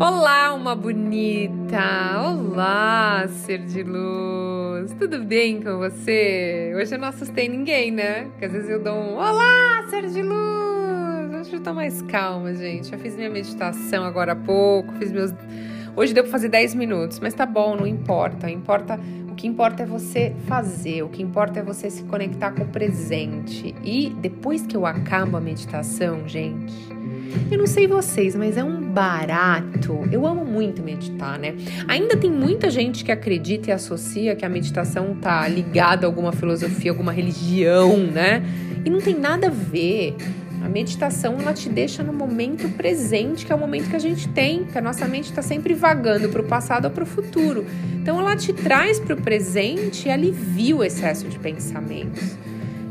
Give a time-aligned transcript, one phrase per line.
[0.00, 2.20] Olá, uma bonita!
[2.20, 4.92] Olá, ser de luz!
[4.98, 6.74] Tudo bem com você?
[6.76, 8.24] Hoje eu não assustei ninguém, né?
[8.24, 11.34] Porque às vezes eu dou um Olá, ser de luz!
[11.40, 12.88] Hoje eu tô mais calma, gente.
[12.88, 15.32] Já fiz minha meditação agora há pouco, fiz meus.
[15.94, 18.50] Hoje deu pra fazer 10 minutos, mas tá bom, não importa.
[18.50, 18.98] Importa
[19.30, 22.68] o que importa é você fazer, o que importa é você se conectar com o
[22.68, 23.74] presente.
[23.84, 26.74] E depois que eu acabo a meditação, gente,
[27.50, 30.06] eu não sei vocês, mas é um barato.
[30.10, 31.54] Eu amo muito meditar, né?
[31.86, 36.32] Ainda tem muita gente que acredita e associa que a meditação tá ligada a alguma
[36.32, 38.42] filosofia, alguma religião, né?
[38.84, 40.14] E não tem nada a ver.
[40.64, 44.28] A meditação ela te deixa no momento presente, que é o momento que a gente
[44.28, 47.64] tem, que a nossa mente está sempre vagando para o passado ou para o futuro.
[47.94, 52.36] Então ela te traz para o presente e alivia o excesso de pensamentos.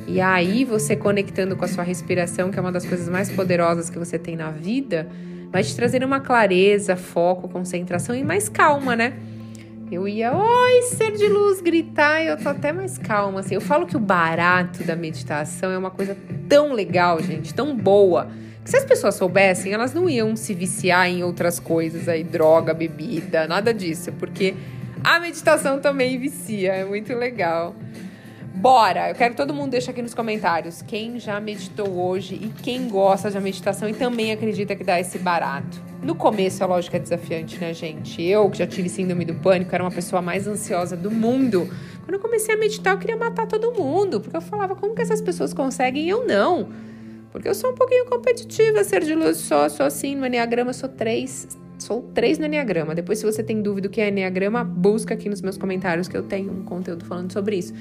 [0.07, 3.89] E aí você conectando com a sua respiração, que é uma das coisas mais poderosas
[3.89, 5.07] que você tem na vida,
[5.51, 9.13] vai te trazer uma clareza, foco, concentração e mais calma, né?
[9.91, 13.39] Eu ia, oi, ser de luz, gritar, e eu tô até mais calma.
[13.39, 13.55] Assim.
[13.55, 16.17] Eu falo que o barato da meditação é uma coisa
[16.49, 18.27] tão legal, gente, tão boa.
[18.63, 22.73] Que se as pessoas soubessem, elas não iam se viciar em outras coisas aí, droga,
[22.73, 24.55] bebida, nada disso, porque
[25.03, 27.75] a meditação também vicia, é muito legal.
[28.55, 29.09] Bora!
[29.09, 32.87] Eu quero que todo mundo deixe aqui nos comentários quem já meditou hoje e quem
[32.87, 35.77] gosta de meditação e também acredita que dá esse barato.
[36.01, 38.23] No começo, lógico que é desafiante, né, gente?
[38.23, 41.69] Eu, que já tive síndrome do pânico, era uma pessoa mais ansiosa do mundo.
[42.03, 45.01] Quando eu comecei a meditar, eu queria matar todo mundo, porque eu falava, como que
[45.01, 46.69] essas pessoas conseguem e eu não?
[47.31, 50.87] Porque eu sou um pouquinho competitiva, ser de luz, sou, sou assim, no Enneagrama sou
[50.87, 52.95] três, sou três no Enneagrama.
[52.95, 56.15] Depois, se você tem dúvida do que é Enneagrama, busca aqui nos meus comentários que
[56.15, 57.73] eu tenho um conteúdo falando sobre isso.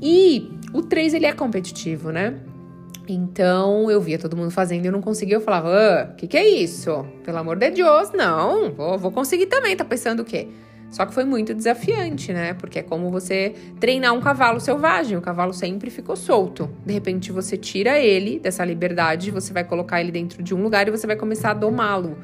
[0.00, 2.34] E o 3 ele é competitivo, né?
[3.08, 5.36] Então eu via todo mundo fazendo e eu não conseguia.
[5.36, 7.06] Eu falava, o ah, que, que é isso?
[7.24, 9.76] Pelo amor de Deus, não, vou, vou conseguir também.
[9.76, 10.48] Tá pensando o quê?
[10.90, 12.54] Só que foi muito desafiante, né?
[12.54, 15.16] Porque é como você treinar um cavalo selvagem.
[15.16, 16.70] O cavalo sempre ficou solto.
[16.84, 20.86] De repente você tira ele dessa liberdade, você vai colocar ele dentro de um lugar
[20.86, 22.16] e você vai começar a domá-lo.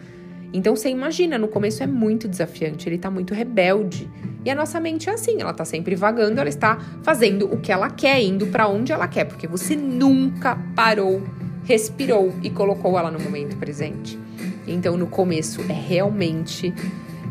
[0.53, 4.09] Então você imagina, no começo é muito desafiante, ele tá muito rebelde.
[4.45, 7.73] E a nossa mente é assim, ela tá sempre vagando, ela está fazendo o que
[7.73, 11.23] ela quer, indo para onde ela quer, porque você nunca parou,
[11.65, 14.19] respirou e colocou ela no momento presente.
[14.67, 16.75] Então no começo é realmente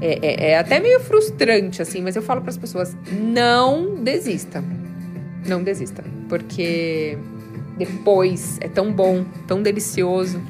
[0.02, 4.64] é, é, é até meio frustrante assim, mas eu falo para as pessoas não desista,
[5.46, 7.18] não desista, porque
[7.78, 10.42] depois é tão bom, tão delicioso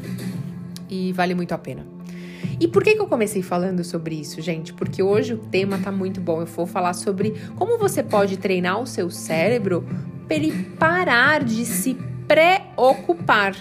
[0.89, 1.90] e vale muito a pena.
[2.61, 4.71] E por que, que eu comecei falando sobre isso, gente?
[4.71, 6.41] Porque hoje o tema tá muito bom.
[6.41, 9.83] Eu vou falar sobre como você pode treinar o seu cérebro
[10.27, 13.55] para ele parar de se preocupar.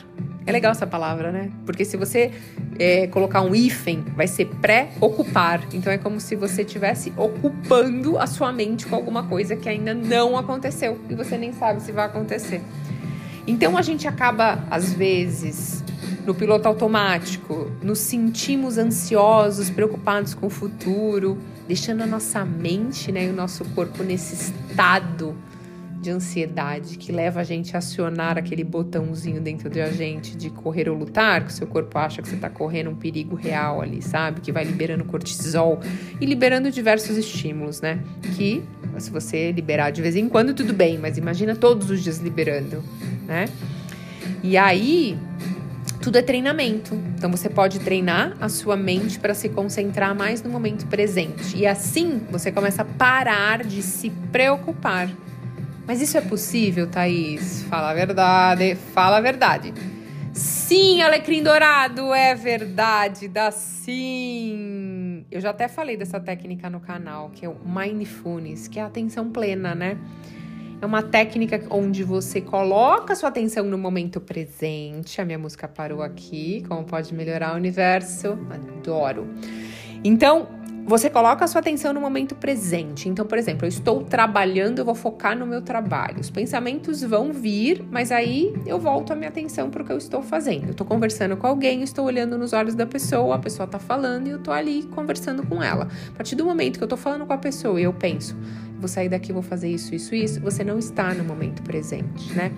[0.45, 1.51] É legal essa palavra, né?
[1.65, 2.31] Porque se você
[2.79, 5.67] é, colocar um hífen, vai ser pré-ocupar.
[5.73, 9.95] Então é como se você estivesse ocupando a sua mente com alguma coisa que ainda
[9.95, 12.61] não aconteceu e você nem sabe se vai acontecer.
[13.47, 15.83] Então a gente acaba, às vezes,
[16.31, 21.37] no piloto automático, nos sentimos ansiosos, preocupados com o futuro,
[21.67, 25.35] deixando a nossa mente né, e o nosso corpo nesse estado
[26.01, 30.51] de ansiedade que leva a gente a acionar aquele botãozinho dentro de a gente de
[30.51, 33.83] correr ou lutar, que o seu corpo acha que você está correndo um perigo real
[33.83, 34.41] ali, sabe?
[34.41, 35.81] Que vai liberando cortisol
[36.21, 37.99] e liberando diversos estímulos, né?
[38.37, 38.63] Que
[38.99, 42.85] se você liberar de vez em quando, tudo bem, mas imagina todos os dias liberando,
[43.27, 43.47] né?
[44.43, 45.19] E aí,
[46.01, 46.95] tudo é treinamento.
[47.17, 51.57] Então você pode treinar a sua mente para se concentrar mais no momento presente.
[51.57, 55.11] E assim você começa a parar de se preocupar.
[55.87, 57.65] Mas isso é possível, Thaís?
[57.65, 59.75] Fala a verdade, fala a verdade.
[60.33, 65.25] Sim, alecrim dourado, é verdade, dá sim.
[65.31, 68.87] Eu já até falei dessa técnica no canal, que é o Mindfulness, que é a
[68.87, 69.99] atenção plena, né?
[70.83, 75.21] É uma técnica onde você coloca sua atenção no momento presente.
[75.21, 76.65] A minha música parou aqui.
[76.67, 78.39] Como pode melhorar o universo?
[78.51, 79.29] Adoro.
[80.03, 80.49] Então,
[80.87, 83.09] você coloca sua atenção no momento presente.
[83.11, 86.19] Então, por exemplo, eu estou trabalhando, eu vou focar no meu trabalho.
[86.19, 89.99] Os pensamentos vão vir, mas aí eu volto a minha atenção para o que eu
[89.99, 90.65] estou fazendo.
[90.65, 94.29] Eu estou conversando com alguém, estou olhando nos olhos da pessoa, a pessoa está falando
[94.29, 95.89] e eu estou ali conversando com ela.
[96.09, 98.35] A partir do momento que eu estou falando com a pessoa e eu penso,
[98.81, 102.51] vou sair daqui, vou fazer isso, isso, isso, você não está no momento presente, né?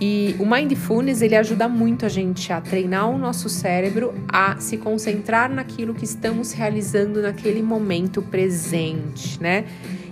[0.00, 4.76] E o mindfulness ele ajuda muito a gente a treinar o nosso cérebro a se
[4.76, 9.64] concentrar naquilo que estamos realizando naquele momento presente, né?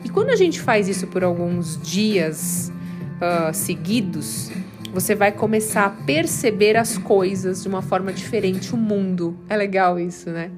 [0.05, 2.73] E quando a gente faz isso por alguns dias
[3.17, 4.51] uh, seguidos,
[4.93, 9.37] você vai começar a perceber as coisas de uma forma diferente, o mundo.
[9.49, 10.51] É legal isso, né?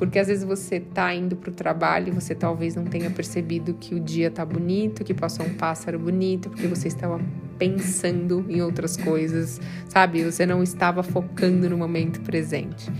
[0.00, 3.94] Porque às vezes você tá indo pro trabalho e você talvez não tenha percebido que
[3.94, 7.20] o dia tá bonito, que passou um pássaro bonito, porque você estava
[7.58, 9.60] pensando em outras coisas,
[9.90, 10.24] sabe?
[10.24, 12.90] Você não estava focando no momento presente.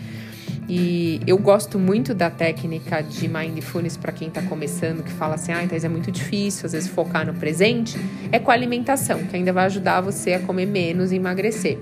[0.69, 5.53] E eu gosto muito da técnica de mindfulness para quem está começando, que fala assim,
[5.53, 7.99] ah, então é muito difícil, às vezes focar no presente,
[8.31, 11.79] é com a alimentação, que ainda vai ajudar você a comer menos e emagrecer.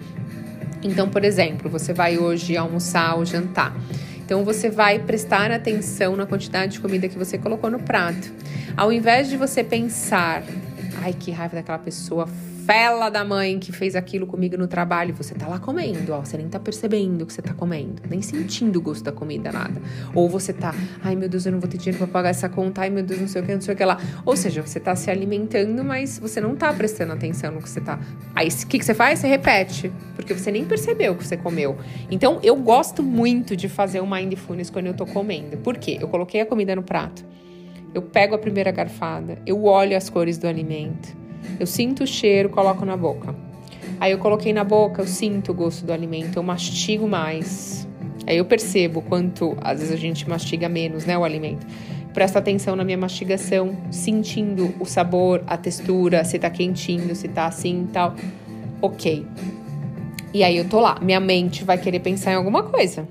[0.80, 3.74] Então, por exemplo, você vai hoje almoçar ou jantar.
[4.28, 8.30] Então você vai prestar atenção na quantidade de comida que você colocou no prato.
[8.76, 10.42] Ao invés de você pensar,
[11.02, 12.28] ai que raiva daquela pessoa
[12.68, 16.36] fela da mãe que fez aquilo comigo no trabalho, você tá lá comendo, ó, você
[16.36, 19.80] nem tá percebendo que você tá comendo, nem sentindo o gosto da comida, nada.
[20.14, 22.82] Ou você tá, ai meu Deus, eu não vou ter dinheiro pra pagar essa conta,
[22.82, 23.98] ai meu Deus, não sei o que, não sei o que lá.
[24.22, 27.80] Ou seja, você tá se alimentando, mas você não tá prestando atenção no que você
[27.80, 27.98] tá.
[28.34, 29.20] Aí o que, que você faz?
[29.20, 31.78] Você repete, porque você nem percebeu que você comeu.
[32.10, 35.56] Então eu gosto muito de fazer o mindfulness quando eu tô comendo.
[35.56, 35.96] Por quê?
[35.98, 37.24] Eu coloquei a comida no prato.
[37.94, 41.16] Eu pego a primeira garfada, eu olho as cores do alimento,
[41.58, 43.34] eu sinto o cheiro, coloco na boca.
[44.00, 47.86] Aí eu coloquei na boca, eu sinto o gosto do alimento, eu mastigo mais.
[48.26, 51.66] Aí eu percebo quanto às vezes a gente mastiga menos, né, o alimento.
[52.14, 57.46] Presta atenção na minha mastigação, sentindo o sabor, a textura, se tá quentinho, se tá
[57.46, 58.14] assim e tal.
[58.80, 59.26] OK.
[60.32, 63.08] E aí eu tô lá, minha mente vai querer pensar em alguma coisa.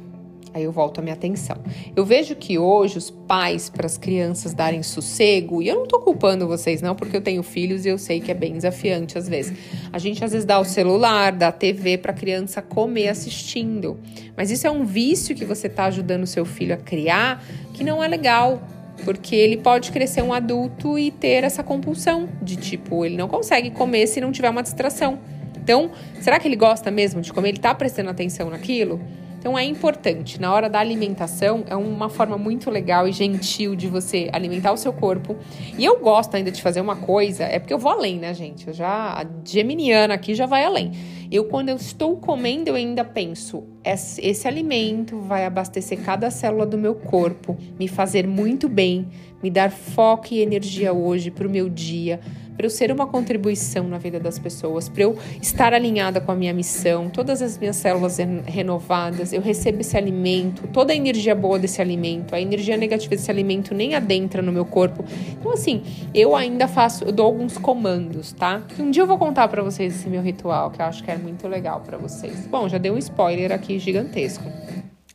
[0.57, 1.55] Aí eu volto a minha atenção.
[1.95, 5.99] Eu vejo que hoje os pais, para as crianças darem sossego, e eu não tô
[5.99, 9.29] culpando vocês, não, porque eu tenho filhos e eu sei que é bem desafiante às
[9.29, 9.55] vezes.
[9.93, 13.99] A gente às vezes dá o celular, dá a TV para a criança comer assistindo.
[14.35, 17.43] Mas isso é um vício que você tá ajudando o seu filho a criar
[17.75, 18.59] que não é legal.
[19.05, 23.69] Porque ele pode crescer um adulto e ter essa compulsão de tipo, ele não consegue
[23.69, 25.19] comer se não tiver uma distração.
[25.55, 27.49] Então, será que ele gosta mesmo de comer?
[27.49, 28.99] Ele tá prestando atenção naquilo?
[29.47, 33.87] Então é importante, na hora da alimentação, é uma forma muito legal e gentil de
[33.87, 35.37] você alimentar o seu corpo.
[35.77, 38.67] E eu gosto ainda de fazer uma coisa, é porque eu vou além, né, gente?
[38.67, 40.91] Eu já, a geminiana aqui já vai além.
[41.31, 46.65] Eu, quando eu estou comendo, eu ainda penso: esse, esse alimento vai abastecer cada célula
[46.65, 49.07] do meu corpo, me fazer muito bem,
[49.41, 52.19] me dar foco e energia hoje para o meu dia
[52.57, 56.35] para eu ser uma contribuição na vida das pessoas, para eu estar alinhada com a
[56.35, 61.59] minha missão, todas as minhas células renovadas, eu recebo esse alimento, toda a energia boa
[61.59, 65.05] desse alimento, a energia negativa desse alimento nem adentra no meu corpo.
[65.39, 65.83] Então, assim,
[66.13, 68.63] eu ainda faço, eu dou alguns comandos, tá?
[68.79, 71.17] Um dia eu vou contar para vocês esse meu ritual, que eu acho que é
[71.17, 72.47] muito legal para vocês.
[72.47, 74.43] Bom, já dei um spoiler aqui gigantesco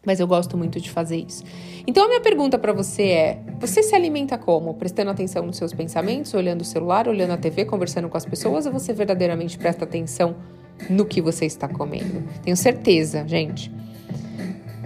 [0.05, 1.45] mas eu gosto muito de fazer isso.
[1.87, 4.75] Então a minha pergunta para você é: você se alimenta como?
[4.75, 8.67] Prestando atenção nos seus pensamentos, olhando o celular, olhando a TV, conversando com as pessoas,
[8.67, 10.37] ou você verdadeiramente presta atenção
[10.91, 12.23] no que você está comendo?
[12.43, 13.73] Tenho certeza, gente.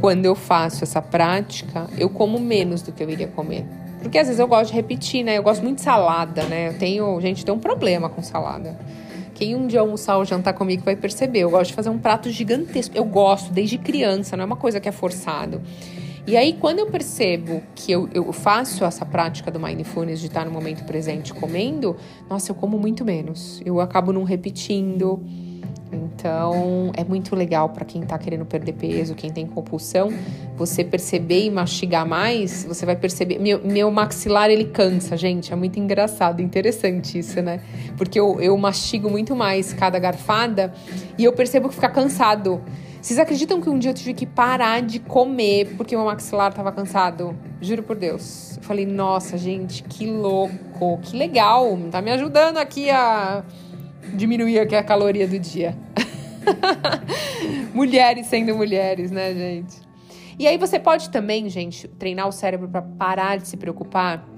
[0.01, 3.65] Quando eu faço essa prática, eu como menos do que eu iria comer.
[4.01, 5.39] Porque às vezes eu gosto de repetir, né?
[5.39, 6.69] Eu gosto muito de salada, né?
[6.69, 8.79] Eu tenho, gente, tem um problema com salada.
[9.37, 11.41] Quem um dia almoçar ou jantar comigo vai perceber.
[11.41, 12.97] Eu gosto de fazer um prato gigantesco.
[12.97, 15.61] Eu gosto desde criança, não é uma coisa que é forçado.
[16.27, 20.47] E aí, quando eu percebo que eu, eu faço essa prática do mindfulness de estar
[20.47, 21.97] no momento presente comendo,
[22.31, 23.61] nossa, eu como muito menos.
[23.63, 25.23] Eu acabo não repetindo.
[25.93, 30.13] Então, é muito legal para quem está querendo perder peso, quem tem compulsão,
[30.57, 33.39] você perceber e mastigar mais, você vai perceber.
[33.39, 35.53] Meu, meu maxilar ele cansa, gente.
[35.53, 37.61] É muito engraçado, interessante isso, né?
[37.97, 40.73] Porque eu, eu mastigo muito mais cada garfada
[41.17, 42.61] e eu percebo que fica cansado.
[43.01, 46.73] Vocês acreditam que um dia eu tive que parar de comer porque meu maxilar estava
[46.73, 47.37] cansado?
[47.61, 48.57] Juro por Deus.
[48.57, 51.79] Eu falei, nossa, gente, que louco, que legal.
[51.93, 53.45] Tá me ajudando aqui a
[54.15, 55.77] diminuir aqui a caloria do dia.
[57.75, 59.87] mulheres sendo mulheres, né, gente?
[60.39, 64.29] E aí você pode também, gente, treinar o cérebro para parar de se preocupar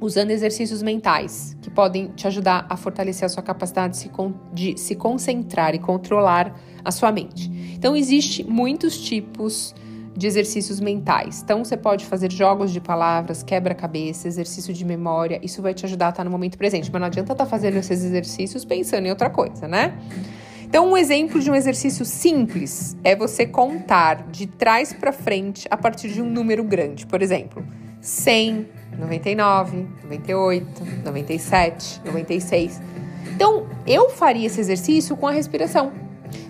[0.00, 4.10] usando exercícios mentais que podem te ajudar a fortalecer a sua capacidade de se,
[4.52, 7.50] de se concentrar e controlar a sua mente.
[7.74, 9.85] Então, existe muitos tipos de
[10.24, 11.42] exercícios mentais.
[11.42, 15.40] Então, você pode fazer jogos de palavras, quebra-cabeça, exercício de memória.
[15.42, 16.90] Isso vai te ajudar a estar no momento presente.
[16.92, 19.98] Mas não adianta estar fazendo esses exercícios pensando em outra coisa, né?
[20.64, 25.76] Então, um exemplo de um exercício simples é você contar de trás para frente a
[25.76, 27.06] partir de um número grande.
[27.06, 27.64] Por exemplo,
[28.00, 28.68] 100,
[28.98, 32.80] 99, 98, 97, 96.
[33.34, 35.92] Então, eu faria esse exercício com a respiração.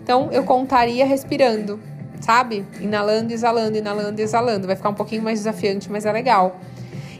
[0.03, 1.81] Então, eu contaria respirando
[2.27, 2.67] sabe?
[2.81, 4.67] Inalando, exalando, inalando, exalando.
[4.67, 6.59] Vai ficar um pouquinho mais desafiante, mas é legal.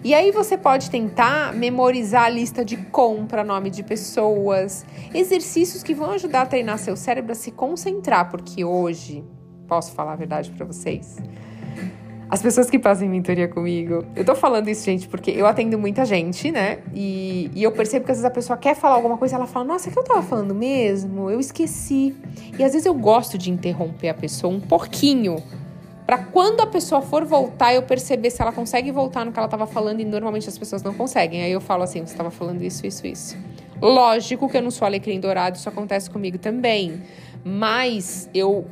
[0.03, 4.85] E aí você pode tentar memorizar a lista de compra, nome de pessoas,
[5.15, 9.25] exercícios que vão ajudar a treinar seu cérebro a se concentrar, porque hoje,
[9.69, 11.17] posso falar a verdade para vocês,
[12.29, 16.05] as pessoas que fazem mentoria comigo, eu tô falando isso, gente, porque eu atendo muita
[16.05, 16.79] gente, né?
[16.93, 19.65] E, e eu percebo que às vezes a pessoa quer falar alguma coisa, ela fala,
[19.65, 21.31] nossa, é que eu tava falando mesmo?
[21.31, 22.17] Eu esqueci.
[22.59, 25.37] E às vezes eu gosto de interromper a pessoa um pouquinho,
[26.05, 29.49] para quando a pessoa for voltar, eu perceber se ela consegue voltar no que ela
[29.49, 31.43] tava falando, e normalmente as pessoas não conseguem.
[31.43, 33.37] Aí eu falo assim, você tava falando isso, isso, isso.
[33.81, 37.03] Lógico que eu não sou alecrim dourado, isso acontece comigo também.
[37.45, 38.67] Mas eu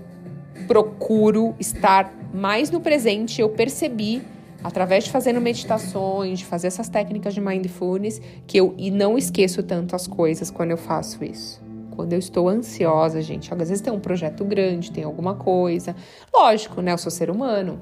[0.66, 3.40] procuro estar mais no presente.
[3.40, 4.20] Eu percebi,
[4.62, 9.62] através de fazendo meditações, de fazer essas técnicas de mindfulness, que eu e não esqueço
[9.62, 11.62] tanto as coisas quando eu faço isso.
[11.92, 15.94] Quando eu estou ansiosa, gente, às vezes tem um projeto grande, tem alguma coisa.
[16.34, 16.92] Lógico, né?
[16.92, 17.78] Eu sou ser humano.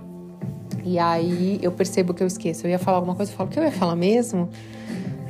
[0.84, 2.66] E aí eu percebo que eu esqueço.
[2.66, 4.50] Eu ia falar alguma coisa, eu falo, o que eu ia falar mesmo?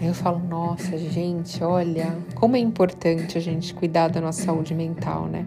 [0.02, 4.74] Aí eu falo, nossa, gente, olha como é importante a gente cuidar da nossa saúde
[4.74, 5.46] mental, né?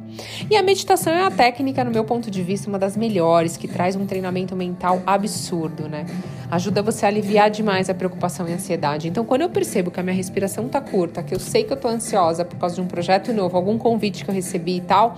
[0.50, 3.68] E a meditação é uma técnica, no meu ponto de vista, uma das melhores, que
[3.68, 6.06] traz um treinamento mental absurdo, né?
[6.50, 9.10] Ajuda você a aliviar demais a preocupação e a ansiedade.
[9.10, 11.78] Então, quando eu percebo que a minha respiração tá curta, que eu sei que eu
[11.78, 15.18] tô ansiosa por causa de um projeto novo, algum convite que eu recebi e tal,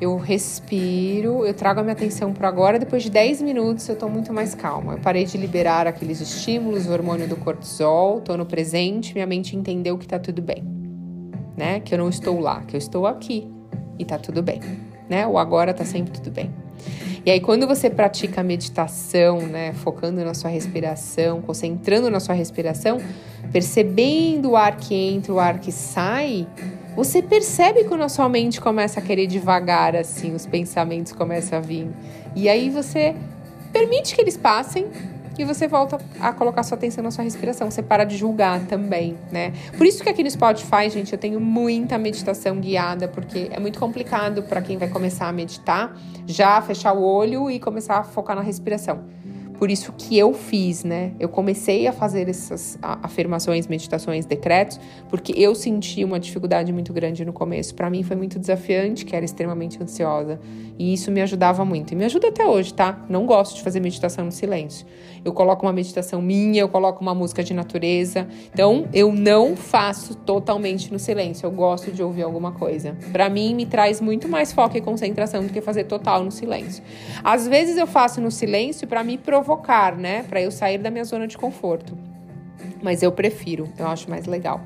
[0.00, 4.08] eu respiro, eu trago a minha atenção para agora, depois de 10 minutos eu estou
[4.08, 4.94] muito mais calma.
[4.94, 9.56] Eu parei de liberar aqueles estímulos, o hormônio do cortisol, estou no presente, minha mente
[9.56, 10.64] entendeu que está tudo bem,
[11.56, 11.80] né?
[11.80, 13.50] Que eu não estou lá, que eu estou aqui
[13.98, 14.60] e está tudo bem,
[15.08, 15.26] né?
[15.26, 16.54] O agora está sempre tudo bem.
[17.26, 22.34] E aí quando você pratica a meditação, né, focando na sua respiração, concentrando na sua
[22.34, 22.98] respiração,
[23.52, 26.46] percebendo o ar que entra, o ar que sai,
[26.98, 31.60] você percebe quando a sua mente começa a querer devagar, assim, os pensamentos começam a
[31.60, 31.86] vir.
[32.34, 33.14] E aí você
[33.72, 34.84] permite que eles passem
[35.38, 37.70] e você volta a colocar sua atenção na sua respiração.
[37.70, 39.52] Você para de julgar também, né?
[39.76, 43.78] Por isso que aqui no Spotify, gente, eu tenho muita meditação guiada, porque é muito
[43.78, 48.34] complicado para quem vai começar a meditar já fechar o olho e começar a focar
[48.34, 49.04] na respiração.
[49.58, 51.12] Por isso que eu fiz, né?
[51.18, 57.24] Eu comecei a fazer essas afirmações, meditações, decretos, porque eu senti uma dificuldade muito grande
[57.24, 57.74] no começo.
[57.74, 60.38] Para mim foi muito desafiante, que era extremamente ansiosa,
[60.78, 61.92] e isso me ajudava muito.
[61.92, 63.04] E me ajuda até hoje, tá?
[63.08, 64.86] Não gosto de fazer meditação no silêncio.
[65.28, 68.26] Eu coloco uma meditação minha, eu coloco uma música de natureza.
[68.52, 71.44] Então, eu não faço totalmente no silêncio.
[71.44, 72.96] Eu gosto de ouvir alguma coisa.
[73.12, 76.82] Para mim me traz muito mais foco e concentração do que fazer total no silêncio.
[77.22, 80.22] Às vezes eu faço no silêncio para me provocar, né?
[80.22, 81.96] Para eu sair da minha zona de conforto.
[82.82, 84.62] Mas eu prefiro, eu acho mais legal.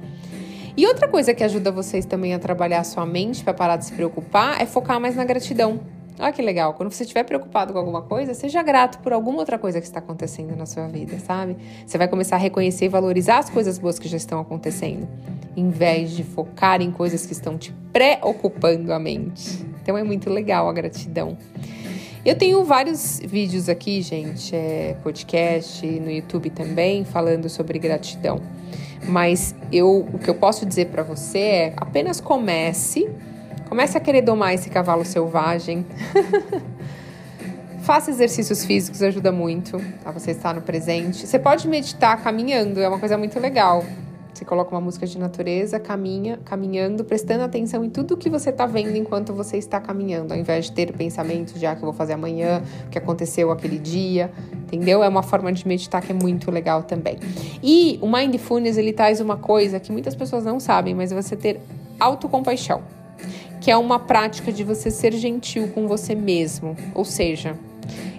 [0.76, 3.84] E outra coisa que ajuda vocês também a trabalhar a sua mente para parar de
[3.84, 5.80] se preocupar é focar mais na gratidão.
[6.22, 9.58] Olha que legal, quando você estiver preocupado com alguma coisa, seja grato por alguma outra
[9.58, 11.56] coisa que está acontecendo na sua vida, sabe?
[11.84, 15.08] Você vai começar a reconhecer e valorizar as coisas boas que já estão acontecendo,
[15.56, 19.66] em vez de focar em coisas que estão te preocupando a mente.
[19.82, 21.36] Então é muito legal a gratidão.
[22.24, 28.40] Eu tenho vários vídeos aqui, gente, é, podcast, no YouTube também, falando sobre gratidão.
[29.08, 33.10] Mas eu, o que eu posso dizer para você é apenas comece,
[33.72, 35.86] comece a querer domar esse cavalo selvagem.
[37.80, 41.26] Faça exercícios físicos, ajuda muito a você estar no presente.
[41.26, 43.82] Você pode meditar caminhando, é uma coisa muito legal.
[44.34, 48.66] Você coloca uma música de natureza, caminha, caminhando, prestando atenção em tudo que você está
[48.66, 51.94] vendo enquanto você está caminhando, ao invés de ter pensamentos de ah, que eu vou
[51.94, 55.02] fazer amanhã, o que aconteceu aquele dia, entendeu?
[55.02, 57.16] É uma forma de meditar que é muito legal também.
[57.62, 61.34] E o Mindfulness, ele traz uma coisa que muitas pessoas não sabem, mas é você
[61.34, 61.58] ter
[61.98, 62.82] autocompaixão,
[63.62, 67.56] que é uma prática de você ser gentil com você mesmo, ou seja,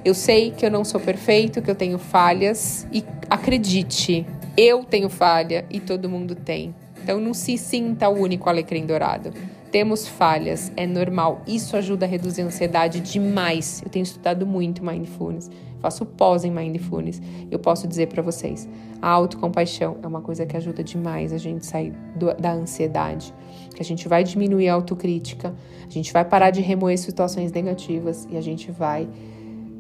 [0.04, 5.10] eu sei que eu não sou perfeito, que eu tenho falhas e acredite, eu tenho
[5.10, 6.74] falha e todo mundo tem.
[7.04, 9.32] Então não se sinta o único alecrim dourado.
[9.70, 11.42] Temos falhas, é normal.
[11.46, 13.82] Isso ajuda a reduzir a ansiedade demais.
[13.84, 17.22] Eu tenho estudado muito mindfulness, faço pós em mindfulness.
[17.52, 18.70] Eu posso dizer para vocês,
[19.02, 23.34] a autocompaixão é uma coisa que ajuda demais a gente sair do, da ansiedade,
[23.74, 25.53] que a gente vai diminuir a autocrítica,
[25.86, 29.08] a gente vai parar de remoer situações negativas e a gente vai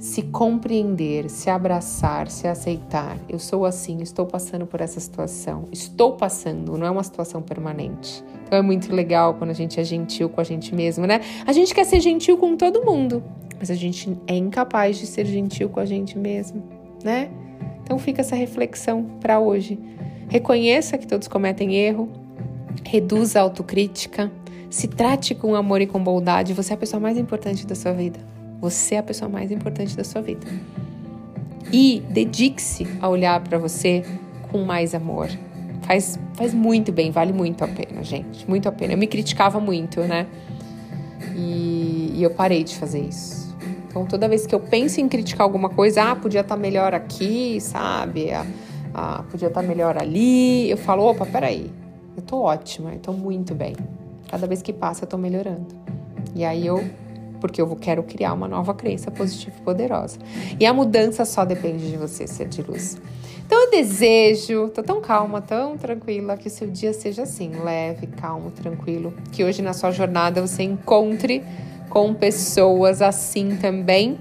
[0.03, 3.17] se compreender, se abraçar, se aceitar.
[3.29, 5.63] Eu sou assim, estou passando por essa situação.
[5.71, 8.21] Estou passando, não é uma situação permanente.
[8.43, 11.21] Então é muito legal quando a gente é gentil com a gente mesmo, né?
[11.47, 13.23] A gente quer ser gentil com todo mundo,
[13.57, 16.61] mas a gente é incapaz de ser gentil com a gente mesmo,
[17.01, 17.31] né?
[17.81, 19.79] Então fica essa reflexão para hoje.
[20.27, 22.09] Reconheça que todos cometem erro,
[22.85, 24.31] reduza a autocrítica,
[24.69, 26.53] se trate com amor e com bondade.
[26.53, 28.19] Você é a pessoa mais importante da sua vida.
[28.59, 30.47] Você é a pessoa mais importante da sua vida.
[31.71, 34.03] E dedique-se a olhar para você
[34.51, 35.29] com mais amor.
[35.83, 38.49] Faz, faz muito bem, vale muito a pena, gente.
[38.49, 38.93] Muito a pena.
[38.93, 40.27] Eu me criticava muito, né?
[41.35, 43.53] E, e eu parei de fazer isso.
[43.87, 46.93] Então, toda vez que eu penso em criticar alguma coisa, ah, podia estar tá melhor
[46.93, 48.31] aqui, sabe?
[48.31, 48.45] Ah,
[48.93, 50.69] ah podia estar tá melhor ali.
[50.69, 51.69] Eu falo, opa, peraí.
[52.15, 53.75] Eu tô ótima, eu tô muito bem.
[54.29, 55.67] Cada vez que passa, eu tô melhorando.
[56.35, 56.83] E aí eu
[57.39, 60.17] porque eu quero criar uma nova crença positiva e poderosa.
[60.57, 62.97] E a mudança só depende de você, ser de luz.
[63.45, 68.07] Então eu desejo, tô tão calma, tão tranquila, que o seu dia seja assim, leve,
[68.07, 69.13] calmo, tranquilo.
[69.33, 71.43] Que hoje na sua jornada você encontre
[71.89, 74.17] com pessoas assim também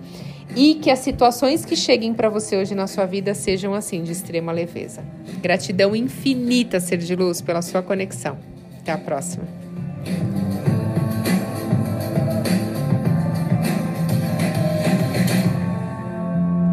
[0.56, 4.12] e que as situações que cheguem para você hoje na sua vida sejam assim, de
[4.12, 5.04] extrema leveza.
[5.40, 8.38] Gratidão infinita, ser de luz, pela sua conexão.
[8.80, 9.44] Até a próxima.